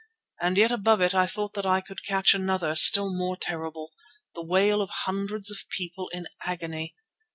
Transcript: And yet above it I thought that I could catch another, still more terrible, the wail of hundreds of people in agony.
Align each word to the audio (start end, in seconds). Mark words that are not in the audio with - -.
And 0.41 0.57
yet 0.57 0.71
above 0.71 0.99
it 0.99 1.13
I 1.13 1.27
thought 1.27 1.53
that 1.53 1.67
I 1.67 1.79
could 1.79 2.03
catch 2.03 2.33
another, 2.33 2.73
still 2.73 3.13
more 3.13 3.35
terrible, 3.37 3.91
the 4.33 4.41
wail 4.41 4.81
of 4.81 4.89
hundreds 4.89 5.51
of 5.51 5.69
people 5.69 6.07
in 6.11 6.25
agony. 6.43 6.95